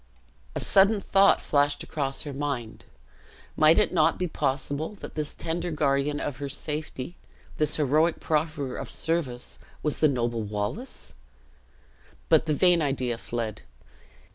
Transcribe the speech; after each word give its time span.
A 0.55 0.59
sudden 0.59 0.99
thought 0.99 1.43
flashed 1.43 1.83
across 1.83 2.23
her 2.23 2.33
mind; 2.33 2.85
might 3.55 3.77
it 3.77 3.93
not 3.93 4.17
be 4.17 4.27
possible 4.27 4.95
that 4.95 5.13
this 5.13 5.31
tender 5.31 5.69
guardian 5.69 6.19
of 6.19 6.37
her 6.37 6.49
safety, 6.49 7.17
this 7.57 7.75
heroic 7.75 8.19
profferer 8.19 8.77
of 8.77 8.89
service, 8.89 9.59
was 9.83 9.99
the 9.99 10.07
noble 10.07 10.41
Wallace? 10.41 11.13
But 12.29 12.47
the 12.47 12.55
vain 12.55 12.81
idea 12.81 13.19
fled. 13.19 13.61